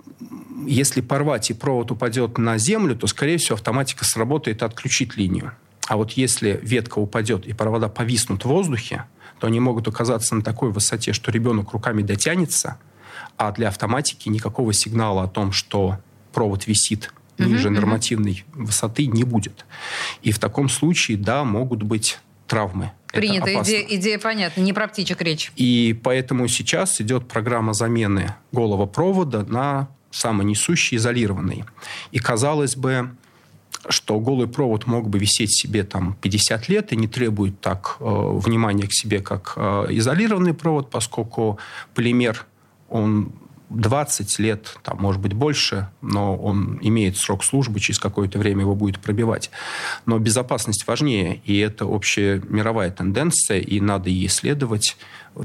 если 0.66 1.02
порвать 1.02 1.50
и 1.50 1.54
провод 1.54 1.92
упадет 1.92 2.38
на 2.38 2.58
землю, 2.58 2.96
то, 2.96 3.08
скорее 3.08 3.38
всего, 3.38 3.56
автоматика 3.56 4.06
сработает 4.06 4.62
и 4.62 4.66
отключит 4.66 5.18
линию. 5.18 5.54
А 5.88 5.98
вот 5.98 6.12
если 6.14 6.60
ветка 6.64 7.00
упадет 7.00 7.46
и 7.46 7.54
провода 7.54 7.90
повиснут 7.90 8.44
в 8.44 8.48
воздухе, 8.48 9.06
то 9.40 9.48
они 9.48 9.60
могут 9.60 9.88
оказаться 9.88 10.34
на 10.36 10.42
такой 10.42 10.72
высоте, 10.72 11.14
что 11.14 11.32
ребенок 11.32 11.74
руками 11.74 12.02
дотянется, 12.02 12.78
а 13.38 13.52
для 13.52 13.68
автоматики 13.68 14.30
никакого 14.30 14.74
сигнала 14.74 15.24
о 15.24 15.28
том, 15.28 15.52
что 15.52 15.98
провод 16.32 16.68
висит 16.68 17.14
ниже 17.38 17.70
нормативной 17.70 18.44
высоты 18.54 19.08
не 19.08 19.24
будет. 19.24 19.66
И 20.22 20.32
в 20.32 20.40
таком 20.40 20.70
случае, 20.70 21.18
да, 21.18 21.44
могут 21.44 21.84
быть 21.84 22.20
травмы. 22.48 22.92
Принято, 23.12 23.62
идея, 23.62 23.86
идея 23.88 24.20
понятна, 24.20 24.62
не 24.62 24.74
про 24.74 24.88
птичек 24.88 25.22
речь. 25.22 25.52
И 25.56 25.98
поэтому 26.04 26.48
сейчас 26.48 27.00
идет 27.00 27.28
программа 27.28 27.74
замены 27.74 28.36
голого 28.52 28.86
провода 28.86 29.46
на 29.46 29.88
самонесущий 30.12 30.98
изолированный. 30.98 31.64
И, 32.12 32.20
казалось 32.20 32.76
бы, 32.76 33.10
что 33.90 34.20
голый 34.20 34.48
провод 34.48 34.88
мог 34.88 35.10
бы 35.10 35.20
висеть 35.20 35.56
себе 35.56 35.84
там 35.84 36.16
50 36.22 36.70
лет 36.70 36.94
и 36.94 36.96
не 36.96 37.08
требует 37.08 37.60
так 37.62 37.98
э, 38.00 38.04
внимания 38.06 38.88
к 38.88 38.94
себе, 38.94 39.20
как 39.20 39.54
э, 39.56 39.88
изолированный 39.90 40.54
провод, 40.54 40.90
поскольку 40.90 41.60
полимер, 41.94 42.46
он 42.90 43.32
20 43.70 44.40
лет, 44.40 44.78
там, 44.84 44.98
может 45.00 45.22
быть, 45.22 45.34
больше, 45.34 45.90
но 46.02 46.36
он 46.36 46.80
имеет 46.82 47.18
срок 47.18 47.44
службы, 47.44 47.80
через 47.80 48.00
какое-то 48.00 48.40
время 48.40 48.62
его 48.62 48.76
будет 48.76 49.00
пробивать. 49.00 49.50
Но 50.06 50.20
безопасность 50.20 50.86
важнее, 50.88 51.42
и 51.46 51.58
это 51.58 51.86
общая 51.86 52.42
мировая 52.48 52.92
тенденция, 52.92 53.60
и 53.60 53.80
надо 53.80 54.10
ей 54.10 54.28
исследовать 54.28 54.98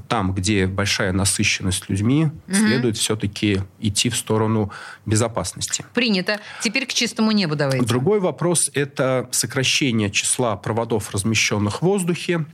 там, 0.09 0.33
где 0.33 0.67
большая 0.67 1.13
насыщенность 1.13 1.89
людьми, 1.89 2.27
угу. 2.47 2.55
следует 2.55 2.97
все-таки 2.97 3.63
идти 3.81 4.09
в 4.09 4.17
сторону 4.17 4.71
безопасности. 5.07 5.85
Принято. 5.95 6.39
Теперь 6.61 6.87
к 6.87 6.93
чистому 6.93 7.33
небу 7.33 7.57
давайте. 7.57 7.85
Другой 7.85 8.21
вопрос– 8.21 8.71
это 8.75 9.29
сокращение 9.33 10.11
числа 10.11 10.57
проводов, 10.57 11.11
размещенных 11.13 11.79
в 11.79 11.83
воздухе. 11.83 12.45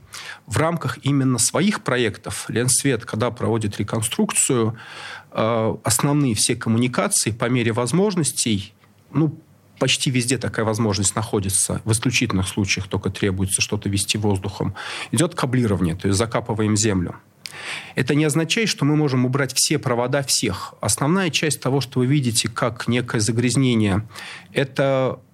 В 0.47 0.57
рамках 0.57 0.97
именно 1.03 1.37
своих 1.37 1.83
проектов 1.83 2.45
Ленсвет, 2.49 3.05
когда 3.05 3.29
проводит 3.29 3.77
реконструкцию, 3.77 4.77
основные 5.37 6.33
все 6.33 6.55
коммуникации 6.55 7.31
по 7.31 7.45
мере 7.45 7.71
возможностей 7.71 8.73
ну, 9.11 9.37
почти 9.79 10.09
везде 10.09 10.37
такая 10.37 10.65
возможность 10.65 11.15
находится. 11.15 11.81
В 11.85 11.91
исключительных 11.91 12.47
случаях 12.47 12.87
только 12.87 13.09
требуется 13.09 13.61
что-то 13.61 13.89
вести 13.89 14.17
воздухом. 14.17 14.73
Идет 15.11 15.35
каблирование, 15.35 15.95
то 15.95 16.07
есть 16.07 16.17
закапываем 16.17 16.75
землю. 16.75 17.15
Это 17.95 18.15
не 18.15 18.25
означает, 18.25 18.69
что 18.69 18.85
мы 18.85 18.95
можем 18.95 19.25
убрать 19.25 19.53
все 19.55 19.79
провода 19.79 20.21
всех. 20.23 20.75
Основная 20.81 21.29
часть 21.29 21.61
того, 21.61 21.81
что 21.81 21.99
вы 21.99 22.05
видите 22.05 22.47
как 22.47 22.87
некое 22.87 23.19
загрязнение, 23.19 24.07
это 24.53 25.19
э, 25.19 25.26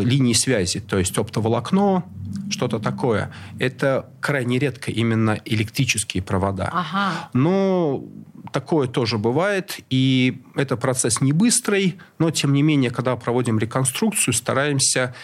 линии 0.00 0.32
связи, 0.32 0.80
то 0.80 0.98
есть 0.98 1.16
оптоволокно, 1.18 2.04
что-то 2.50 2.78
такое. 2.78 3.30
Это 3.58 4.10
крайне 4.20 4.58
редко 4.58 4.90
именно 4.90 5.40
электрические 5.44 6.22
провода. 6.22 6.70
Ага. 6.72 7.30
Но 7.32 8.04
такое 8.52 8.88
тоже 8.88 9.18
бывает, 9.18 9.80
и 9.90 10.42
это 10.54 10.76
процесс 10.76 11.20
не 11.20 11.32
быстрый, 11.32 11.98
но 12.18 12.30
тем 12.30 12.52
не 12.52 12.62
менее, 12.62 12.90
когда 12.90 13.16
проводим 13.16 13.58
реконструкцию, 13.58 14.34
стараемся 14.34 15.14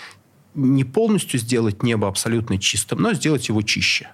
не 0.54 0.84
полностью 0.84 1.40
сделать 1.40 1.82
небо 1.82 2.08
абсолютно 2.08 2.58
чистым, 2.58 3.00
но 3.00 3.12
сделать 3.12 3.48
его 3.48 3.62
чище. 3.62 4.08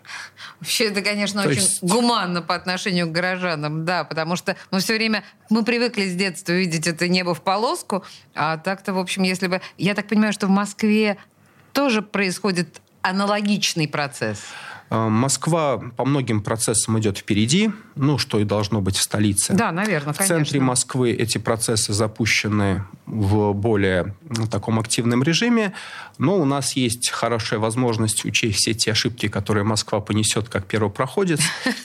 Вообще, 0.58 0.86
это, 0.86 1.02
конечно, 1.02 1.42
То 1.42 1.48
очень 1.48 1.62
есть... 1.62 1.82
гуманно 1.82 2.42
по 2.42 2.54
отношению 2.54 3.06
к 3.06 3.12
горожанам, 3.12 3.84
да, 3.84 4.04
потому 4.04 4.36
что 4.36 4.56
мы 4.70 4.80
все 4.80 4.94
время, 4.94 5.24
мы 5.50 5.64
привыкли 5.64 6.06
с 6.06 6.14
детства 6.14 6.52
видеть 6.52 6.86
это 6.86 7.08
небо 7.08 7.34
в 7.34 7.42
полоску, 7.42 8.04
а 8.34 8.56
так-то, 8.56 8.92
в 8.92 8.98
общем, 8.98 9.22
если 9.22 9.46
бы... 9.46 9.60
Я 9.78 9.94
так 9.94 10.08
понимаю, 10.08 10.32
что 10.32 10.46
в 10.46 10.50
Москве 10.50 11.16
тоже 11.72 12.02
происходит 12.02 12.80
аналогичный 13.02 13.88
процесс. 13.88 14.40
Э, 14.90 15.08
Москва 15.08 15.78
по 15.96 16.04
многим 16.04 16.42
процессам 16.42 16.98
идет 16.98 17.18
впереди, 17.18 17.70
ну, 17.94 18.18
что 18.18 18.40
и 18.40 18.44
должно 18.44 18.80
быть 18.80 18.96
в 18.96 19.02
столице. 19.02 19.54
Да, 19.54 19.70
наверное, 19.70 20.12
конечно. 20.12 20.24
В 20.24 20.38
центре 20.38 20.60
Москвы 20.60 21.12
эти 21.12 21.38
процессы 21.38 21.92
запущены 21.92 22.84
в 23.06 23.52
более 23.52 24.14
таком 24.50 24.80
активном 24.80 25.22
режиме, 25.22 25.72
но 26.18 26.36
у 26.36 26.44
нас 26.44 26.72
есть 26.72 27.10
хорошая 27.10 27.60
возможность 27.60 28.24
учесть 28.24 28.58
все 28.58 28.74
те 28.74 28.92
ошибки, 28.92 29.28
которые 29.28 29.64
Москва 29.64 30.00
понесет 30.00 30.48
как 30.48 30.66
первопроходец, 30.66 31.40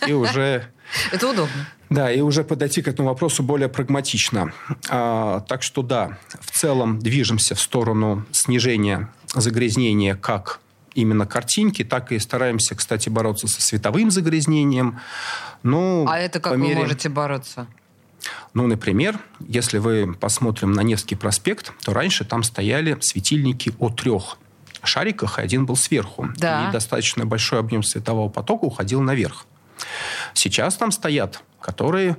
и 0.08 0.14
уже... 0.14 0.66
Это 1.12 1.30
удобно. 1.30 1.68
Да, 1.90 2.12
и 2.12 2.22
уже 2.22 2.44
подойти 2.44 2.82
к 2.82 2.88
этому 2.88 3.10
вопросу 3.10 3.44
более 3.44 3.70
прагматично. 3.70 4.52
А, 4.90 5.42
так 5.42 5.62
что 5.62 5.84
да, 5.84 6.18
в 6.40 6.52
целом 6.52 7.00
движемся 7.00 7.54
в 7.54 7.62
сторону 7.62 8.26
снижения 8.32 9.10
загрязнения 9.36 10.16
как 10.16 10.60
именно 10.96 11.28
картинки, 11.28 11.84
так 11.84 12.12
и 12.12 12.20
стараемся, 12.20 12.74
кстати, 12.76 13.10
бороться 13.10 13.48
со 13.48 13.62
световым 13.62 14.10
загрязнением. 14.10 15.00
Ну, 15.62 16.06
а 16.10 16.18
это 16.18 16.40
как 16.40 16.58
мере... 16.58 16.76
вы 16.76 16.82
можете 16.82 17.10
бороться? 17.10 17.68
Ну, 18.54 18.66
например, 18.66 19.20
если 19.48 19.78
вы 19.78 20.16
посмотрим 20.20 20.72
на 20.72 20.82
Невский 20.82 21.16
проспект, 21.16 21.74
то 21.84 21.94
раньше 21.94 22.26
там 22.26 22.42
стояли 22.42 22.98
светильники 23.02 23.74
о 23.78 23.90
трех 23.90 24.38
шариках, 24.84 25.38
и 25.38 25.42
один 25.42 25.66
был 25.66 25.76
сверху. 25.76 26.30
Да. 26.38 26.70
И 26.70 26.72
достаточно 26.72 27.26
большой 27.26 27.60
объем 27.60 27.84
светового 27.84 28.30
потока 28.30 28.66
уходил 28.66 29.02
наверх. 29.02 29.46
Сейчас 30.34 30.76
там 30.76 30.92
стоят, 30.92 31.44
которые 31.60 32.18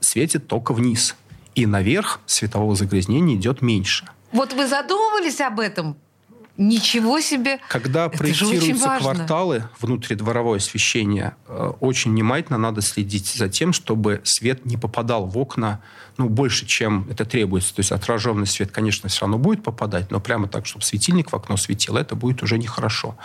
светят 0.00 0.46
только 0.46 0.72
вниз. 0.72 1.16
И 1.54 1.66
наверх 1.66 2.20
светового 2.26 2.76
загрязнения 2.76 3.36
идет 3.36 3.60
меньше. 3.60 4.06
Вот 4.32 4.52
вы 4.52 4.68
задумывались 4.68 5.40
об 5.40 5.58
этом? 5.58 5.96
Ничего 6.60 7.20
себе! 7.20 7.58
Когда 7.68 8.04
Это 8.04 8.18
проектируются 8.18 8.98
кварталы, 8.98 9.64
внутридворовое 9.80 10.58
освещение, 10.58 11.34
э, 11.48 11.72
очень 11.80 12.10
внимательно 12.10 12.58
надо 12.58 12.82
следить 12.82 13.28
за 13.28 13.48
тем, 13.48 13.72
чтобы 13.72 14.20
свет 14.24 14.66
не 14.66 14.76
попадал 14.76 15.24
в 15.24 15.38
окна 15.38 15.80
ну, 16.18 16.28
больше, 16.28 16.66
чем 16.66 17.06
это 17.08 17.24
требуется. 17.24 17.74
То 17.74 17.80
есть 17.80 17.92
отраженный 17.92 18.46
свет, 18.46 18.70
конечно, 18.72 19.08
все 19.08 19.22
равно 19.22 19.38
будет 19.38 19.62
попадать, 19.62 20.10
но 20.10 20.20
прямо 20.20 20.48
так, 20.48 20.66
чтобы 20.66 20.84
светильник 20.84 21.32
в 21.32 21.34
окно 21.34 21.56
светил, 21.56 21.96
это 21.96 22.14
будет 22.14 22.42
уже 22.42 22.58
нехорошо. 22.58 23.16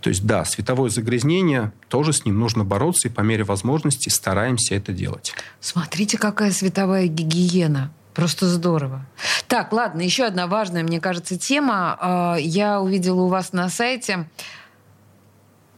То 0.00 0.08
есть, 0.08 0.24
да, 0.24 0.44
световое 0.44 0.88
загрязнение, 0.88 1.72
тоже 1.88 2.12
с 2.12 2.24
ним 2.24 2.38
нужно 2.38 2.62
бороться, 2.62 3.08
и 3.08 3.10
по 3.10 3.22
мере 3.22 3.42
возможности 3.42 4.08
стараемся 4.08 4.76
это 4.76 4.92
делать. 4.92 5.34
Смотрите, 5.60 6.16
какая 6.16 6.52
световая 6.52 7.08
гигиена. 7.08 7.90
Просто 8.18 8.48
здорово. 8.48 9.06
Так, 9.46 9.72
ладно, 9.72 10.00
еще 10.00 10.24
одна 10.24 10.48
важная, 10.48 10.82
мне 10.82 11.00
кажется, 11.00 11.38
тема. 11.38 11.96
А, 12.00 12.36
я 12.36 12.80
увидела 12.80 13.20
у 13.20 13.28
вас 13.28 13.52
на 13.52 13.68
сайте... 13.68 14.28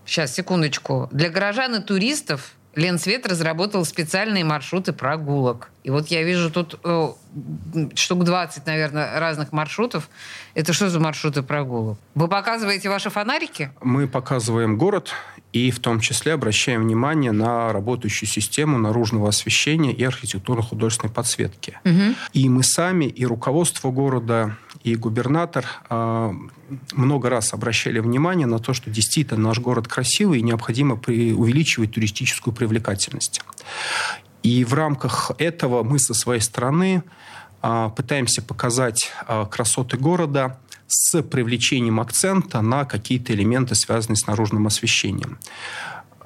Сейчас, 0.07 0.33
секундочку. 0.33 1.07
Для 1.13 1.29
горожан 1.29 1.75
и 1.75 1.83
туристов 1.83 2.53
Ленсвет 2.75 3.27
разработал 3.27 3.85
специальные 3.85 4.45
маршруты 4.45 4.93
прогулок. 4.93 5.71
И 5.83 5.91
вот 5.91 6.09
я 6.09 6.23
вижу 6.23 6.51
тут 6.51 6.79
э, 6.85 7.09
штук 7.95 8.25
20, 8.25 8.67
наверное, 8.67 9.19
разных 9.19 9.53
маршрутов. 9.53 10.09
Это 10.55 10.73
что 10.73 10.89
за 10.89 11.01
маршруты 11.01 11.43
прогулок? 11.43 11.99
Вы 12.15 12.29
показываете 12.29 12.89
ваши 12.89 13.11
фонарики? 13.11 13.73
Мы 13.83 14.07
показываем 14.07 14.79
город 14.79 15.13
и 15.53 15.71
в 15.71 15.81
том 15.81 16.01
числе 16.01 16.35
обращаем 16.35 16.83
внимание 16.83 17.33
на 17.33 17.73
работающую 17.73 18.29
систему 18.29 18.79
наружного 18.79 19.29
освещения 19.29 19.93
и 19.93 20.05
архитектурно-художественной 20.05 21.13
подсветки. 21.13 21.79
Угу. 21.85 22.15
И 22.35 22.49
мы 22.49 22.63
сами, 22.63 23.07
и 23.07 23.27
руководство 23.27 23.91
города, 23.91 24.57
и 24.83 24.97
губернатор 24.97 25.67
э, 25.91 26.33
много 26.93 27.29
раз 27.29 27.53
обращали 27.53 27.99
внимание 27.99 28.47
на 28.47 28.59
то, 28.59 28.73
что 28.73 28.91
действительно 28.91 29.49
наш 29.49 29.59
город 29.59 29.89
красивый 29.89 30.39
и 30.39 30.43
необходимо 30.43 30.97
при, 30.97 31.33
увеличивать 31.33 31.93
туристическую 31.93 32.55
привлекательность. 32.55 33.43
И 34.43 34.65
в 34.65 34.73
рамках 34.73 35.33
этого 35.39 35.83
мы 35.83 35.99
со 35.99 36.15
своей 36.15 36.41
стороны 36.41 37.03
э, 37.63 37.91
пытаемся 37.95 38.41
показать 38.41 39.13
э, 39.29 39.47
красоты 39.51 39.99
города 39.99 40.59
с 40.87 41.23
привлечением 41.23 42.01
акцента 42.01 42.63
на 42.63 42.85
какие-то 42.85 43.35
элементы, 43.35 43.75
связанные 43.75 44.17
с 44.17 44.27
наружным 44.27 44.67
освещением. 44.67 45.39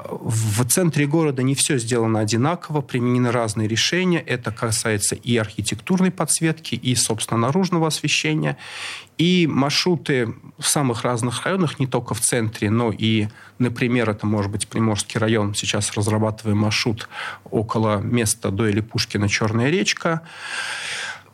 В 0.09 0.64
центре 0.67 1.07
города 1.07 1.43
не 1.43 1.55
все 1.55 1.79
сделано 1.79 2.21
одинаково, 2.21 2.83
применены 2.83 3.31
разные 3.31 3.69
решения. 3.69 4.21
Это 4.21 4.51
касается 4.51 5.14
и 5.14 5.37
архитектурной 5.37 6.11
подсветки, 6.11 6.75
и, 6.75 6.95
собственно, 6.95 7.40
наружного 7.40 7.87
освещения. 7.87 8.57
И 9.17 9.47
маршруты 9.47 10.35
в 10.59 10.67
самых 10.67 11.05
разных 11.05 11.45
районах, 11.45 11.79
не 11.79 11.87
только 11.87 12.14
в 12.14 12.21
центре, 12.21 12.71
но 12.71 12.93
и, 12.93 13.29
например, 13.59 14.11
это 14.11 14.27
может 14.27 14.51
быть 14.51 14.69
Приморский 14.69 15.19
район. 15.19 15.55
Сейчас 15.55 15.93
разрабатываем 15.95 16.59
маршрут 16.59 17.09
около 17.51 17.99
места 17.99 18.51
Дуэли 18.51 18.81
Пушкина 18.81 19.29
«Черная 19.29 19.71
речка». 19.71 20.23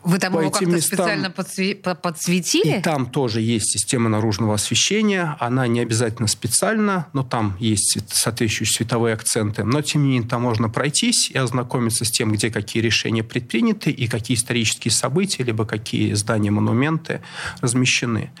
Вы 0.03 0.17
там 0.17 0.33
его 0.33 0.49
как-то 0.49 0.65
местам... 0.65 0.81
специально 0.81 1.29
подсве... 1.29 1.75
подсветили? 1.75 2.79
И 2.79 2.81
там 2.81 3.05
тоже 3.05 3.41
есть 3.41 3.71
система 3.71 4.09
наружного 4.09 4.55
освещения. 4.55 5.35
Она 5.39 5.67
не 5.67 5.79
обязательно 5.79 6.27
специально, 6.27 7.07
но 7.13 7.23
там 7.23 7.55
есть 7.59 7.97
соответствующие 8.09 8.75
световые 8.75 9.13
акценты. 9.13 9.63
Но, 9.63 9.81
тем 9.81 10.03
не 10.03 10.09
менее, 10.11 10.27
там 10.27 10.41
можно 10.41 10.69
пройтись 10.69 11.29
и 11.29 11.37
ознакомиться 11.37 12.05
с 12.05 12.11
тем, 12.11 12.31
где 12.31 12.49
какие 12.49 12.81
решения 12.81 13.23
предприняты 13.23 13.91
и 13.91 14.07
какие 14.07 14.35
исторические 14.35 14.91
события, 14.91 15.43
либо 15.43 15.65
какие 15.65 16.13
здания, 16.13 16.51
монументы 16.51 17.21
размещены. 17.61 18.31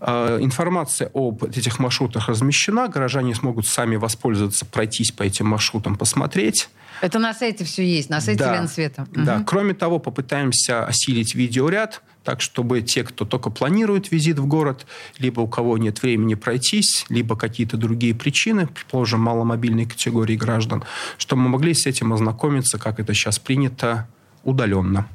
Э, 0.00 0.38
информация 0.40 1.10
об 1.14 1.44
этих 1.44 1.78
маршрутах 1.78 2.28
размещена. 2.28 2.88
Горожане 2.88 3.34
смогут 3.34 3.66
сами 3.66 3.96
воспользоваться, 3.96 4.64
пройтись 4.66 5.12
по 5.12 5.22
этим 5.22 5.46
маршрутам, 5.46 5.96
посмотреть. 5.96 6.68
Это 7.00 7.18
на 7.18 7.34
сайте 7.34 7.64
все 7.64 7.84
есть, 7.84 8.10
на 8.10 8.20
сайте 8.20 8.44
да, 8.44 8.56
Ленсвета. 8.56 9.06
Да. 9.12 9.36
Угу. 9.36 9.44
Кроме 9.44 9.74
того, 9.74 9.98
попытаемся 9.98 10.84
осилить 10.84 11.34
видеоряд, 11.34 12.02
так 12.24 12.40
чтобы 12.40 12.82
те, 12.82 13.02
кто 13.04 13.24
только 13.24 13.50
планирует 13.50 14.12
визит 14.12 14.38
в 14.38 14.46
город, 14.46 14.86
либо 15.18 15.40
у 15.40 15.48
кого 15.48 15.78
нет 15.78 16.02
времени 16.02 16.34
пройтись, 16.34 17.06
либо 17.08 17.36
какие-то 17.36 17.76
другие 17.76 18.14
причины, 18.14 18.66
предположим, 18.66 19.20
маломобильной 19.20 19.86
категории 19.86 20.36
граждан, 20.36 20.84
чтобы 21.16 21.42
мы 21.42 21.48
могли 21.50 21.74
с 21.74 21.86
этим 21.86 22.12
ознакомиться, 22.12 22.78
как 22.78 23.00
это 23.00 23.14
сейчас 23.14 23.38
принято, 23.38 24.06
удаленно. 24.44 25.08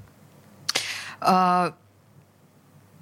А 1.21 1.73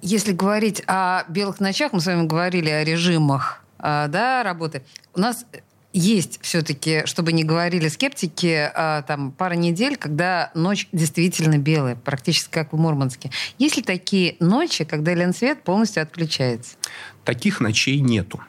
если 0.02 0.32
говорить 0.32 0.82
о 0.86 1.24
белых 1.28 1.60
ночах, 1.60 1.92
мы 1.92 2.00
с 2.00 2.06
вами 2.06 2.26
говорили 2.26 2.68
о 2.68 2.84
режимах 2.84 3.64
э, 3.78 4.06
да, 4.08 4.42
работы. 4.42 4.82
У 5.14 5.20
нас 5.20 5.46
есть 5.94 6.38
все-таки, 6.42 7.06
чтобы 7.06 7.32
не 7.32 7.44
говорили 7.44 7.88
скептики, 7.88 8.70
э, 8.74 9.02
там 9.06 9.32
пара 9.32 9.54
недель, 9.54 9.96
когда 9.96 10.50
ночь 10.54 10.88
действительно 10.92 11.56
белая, 11.56 11.96
практически 11.96 12.50
как 12.50 12.72
в 12.72 12.76
Мурманске. 12.76 13.30
Есть 13.58 13.76
ли 13.76 13.82
такие 13.82 14.36
ночи, 14.40 14.84
когда 14.84 15.14
Ленсвет 15.14 15.62
полностью 15.62 16.02
отключается? 16.02 16.76
Таких 17.24 17.60
ночей 17.60 18.00
нету. 18.00 18.40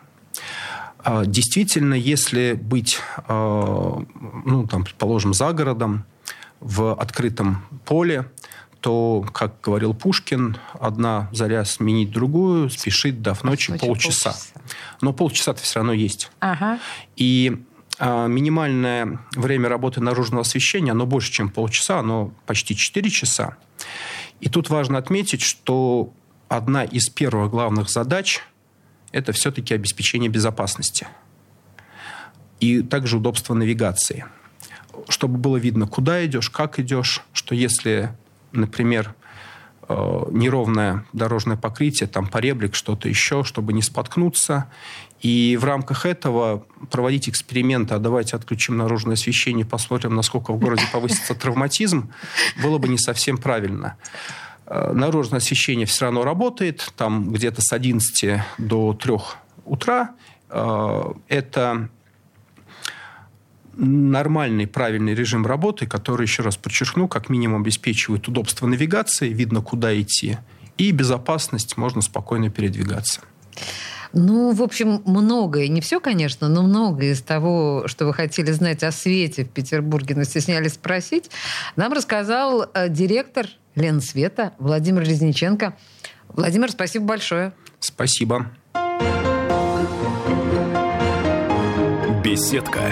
А, 0.99 1.25
действительно, 1.25 1.93
если 1.93 2.53
быть, 2.53 2.99
ну, 3.29 4.67
там, 4.69 4.83
предположим, 4.83 5.33
за 5.33 5.53
городом, 5.53 6.03
в 6.59 6.93
открытом 6.93 7.63
поле, 7.85 8.25
то, 8.85 9.25
как 9.33 9.61
говорил 9.61 9.95
Пушкин, 9.95 10.59
одна 10.79 11.27
заря 11.31 11.65
сменить 11.65 12.11
другую, 12.11 12.69
спешит, 12.69 13.23
дав 13.23 13.43
ночи, 13.43 13.71
ночи 13.71 13.83
полчаса. 13.83 14.29
полчаса. 14.29 14.61
Но 15.01 15.11
полчаса-то 15.11 15.59
все 15.63 15.79
равно 15.79 15.91
есть. 15.91 16.29
Ага. 16.39 16.79
И 17.15 17.63
а, 17.97 18.27
минимальное 18.27 19.21
время 19.31 19.69
работы 19.69 20.01
наружного 20.01 20.41
освещения, 20.41 20.91
оно 20.91 21.07
больше, 21.07 21.31
чем 21.31 21.49
полчаса, 21.49 21.97
оно 21.97 22.31
почти 22.45 22.75
4 22.75 23.09
часа. 23.09 23.57
И 24.39 24.49
тут 24.49 24.69
важно 24.69 24.99
отметить, 24.99 25.41
что 25.41 26.13
одна 26.47 26.83
из 26.83 27.09
первых 27.09 27.49
главных 27.49 27.89
задач– 27.89 28.41
это 29.11 29.31
все-таки 29.31 29.73
обеспечение 29.73 30.29
безопасности 30.29 31.07
и 32.59 32.83
также 32.83 33.17
удобство 33.17 33.55
навигации. 33.55 34.25
Чтобы 35.09 35.39
было 35.39 35.57
видно, 35.57 35.87
куда 35.87 36.23
идешь, 36.23 36.51
как 36.51 36.77
идешь, 36.77 37.23
что 37.33 37.55
если 37.55 38.15
например, 38.55 39.13
э, 39.87 40.23
неровное 40.31 41.05
дорожное 41.13 41.57
покрытие, 41.57 42.07
там 42.07 42.27
поребрик, 42.27 42.75
что-то 42.75 43.09
еще, 43.09 43.43
чтобы 43.43 43.73
не 43.73 43.81
споткнуться. 43.81 44.69
И 45.21 45.57
в 45.59 45.63
рамках 45.63 46.05
этого 46.05 46.65
проводить 46.91 47.29
эксперименты, 47.29 47.95
а 47.95 47.99
давайте 47.99 48.35
отключим 48.35 48.77
наружное 48.77 49.13
освещение, 49.13 49.65
посмотрим, 49.65 50.15
насколько 50.15 50.51
в 50.51 50.59
городе 50.59 50.83
повысится 50.91 51.33
травматизм, 51.35 52.11
было 52.61 52.77
бы 52.77 52.87
не 52.87 52.97
совсем 52.97 53.37
правильно. 53.37 53.97
Э, 54.67 54.91
наружное 54.93 55.37
освещение 55.37 55.85
все 55.85 56.05
равно 56.05 56.23
работает, 56.23 56.93
там 56.97 57.31
где-то 57.31 57.61
с 57.61 57.73
11 57.73 58.41
до 58.57 58.93
3 58.93 59.13
утра. 59.65 60.11
Э, 60.49 61.13
это 61.27 61.89
нормальный, 63.77 64.67
правильный 64.67 65.13
режим 65.13 65.45
работы, 65.45 65.85
который, 65.85 66.23
еще 66.23 66.43
раз 66.43 66.57
подчеркну, 66.57 67.07
как 67.07 67.29
минимум 67.29 67.61
обеспечивает 67.61 68.27
удобство 68.27 68.67
навигации, 68.67 69.29
видно, 69.29 69.61
куда 69.61 69.99
идти, 69.99 70.37
и 70.77 70.91
безопасность, 70.91 71.77
можно 71.77 72.01
спокойно 72.01 72.49
передвигаться. 72.49 73.21
Ну, 74.13 74.53
в 74.53 74.61
общем, 74.61 75.01
многое, 75.05 75.67
не 75.67 75.81
все, 75.81 75.99
конечно, 75.99 76.47
но 76.47 76.63
многое 76.63 77.11
из 77.11 77.21
того, 77.21 77.83
что 77.87 78.05
вы 78.05 78.13
хотели 78.13 78.51
знать 78.51 78.81
о 78.83 78.91
свете 78.91 79.43
в 79.43 79.49
Петербурге, 79.49 80.15
но 80.15 80.23
стеснялись 80.23 80.73
спросить, 80.73 81.29
нам 81.75 81.91
рассказал 81.91 82.69
э, 82.73 82.87
директор 82.87 83.47
Ленсвета 83.75 84.53
Владимир 84.57 85.01
Резниченко. 85.01 85.75
Владимир, 86.29 86.71
спасибо 86.71 87.05
большое. 87.05 87.51
Спасибо. 87.79 88.51
Беседка 92.23 92.91